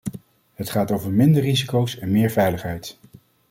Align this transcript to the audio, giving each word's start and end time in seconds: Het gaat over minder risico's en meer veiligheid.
Het 0.53 0.69
gaat 0.69 0.91
over 0.91 1.11
minder 1.11 1.41
risico's 1.41 1.97
en 1.99 2.11
meer 2.11 2.29
veiligheid. 2.31 2.97